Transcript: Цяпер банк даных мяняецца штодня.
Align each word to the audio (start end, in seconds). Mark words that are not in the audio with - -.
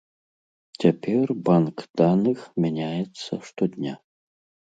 Цяпер 0.83 1.27
банк 1.49 1.77
даных 2.01 2.39
мяняецца 2.65 3.33
штодня. 3.51 3.93